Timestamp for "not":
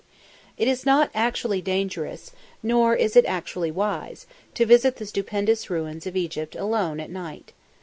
0.83-1.11